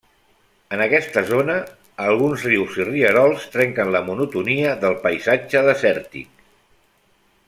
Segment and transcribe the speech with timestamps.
[0.75, 1.57] En aquesta zona,
[2.05, 6.45] alguns rius i rierols trenquen la monotonia del paisatge desèrtic.